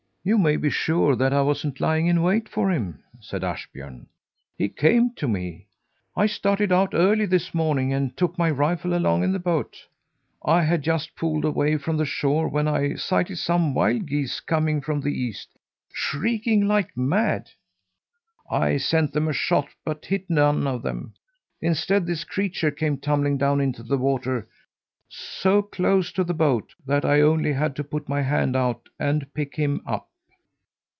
[0.23, 4.05] "You may be sure that I wasn't lying in wait for him!" said Ashbjörn.
[4.55, 5.65] "He came to me.
[6.15, 9.77] I started out early this morning and took my rifle along into the boat.
[10.45, 14.79] I had just poled away from the shore when I sighted some wild geese coming
[14.79, 15.57] from the east,
[15.91, 17.49] shrieking like mad.
[18.47, 21.15] I sent them a shot, but hit none of them.
[21.61, 24.47] Instead this creature came tumbling down into the water
[25.09, 29.25] so close to the boat that I only had to put my hand out and
[29.33, 30.09] pick him up."